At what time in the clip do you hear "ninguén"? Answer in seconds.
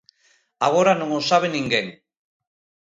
1.55-1.87